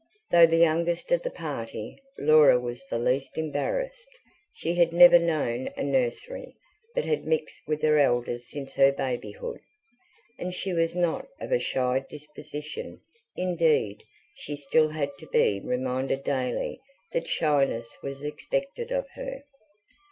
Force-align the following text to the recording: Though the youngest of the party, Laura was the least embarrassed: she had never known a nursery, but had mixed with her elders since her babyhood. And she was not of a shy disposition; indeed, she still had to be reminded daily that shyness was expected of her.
Though 0.31 0.47
the 0.47 0.57
youngest 0.57 1.11
of 1.11 1.21
the 1.21 1.29
party, 1.29 1.95
Laura 2.17 2.59
was 2.59 2.83
the 2.87 2.97
least 2.97 3.37
embarrassed: 3.37 4.09
she 4.53 4.73
had 4.73 4.91
never 4.93 5.19
known 5.19 5.69
a 5.77 5.83
nursery, 5.83 6.55
but 6.95 7.05
had 7.05 7.23
mixed 7.25 7.61
with 7.67 7.83
her 7.83 7.99
elders 7.99 8.49
since 8.49 8.73
her 8.73 8.91
babyhood. 8.91 9.59
And 10.39 10.55
she 10.55 10.73
was 10.73 10.95
not 10.95 11.27
of 11.39 11.51
a 11.51 11.59
shy 11.59 12.03
disposition; 12.09 12.99
indeed, 13.37 14.01
she 14.37 14.55
still 14.55 14.89
had 14.89 15.11
to 15.19 15.27
be 15.27 15.59
reminded 15.63 16.23
daily 16.23 16.81
that 17.13 17.27
shyness 17.27 17.95
was 18.01 18.23
expected 18.23 18.91
of 18.91 19.07
her. 19.11 19.43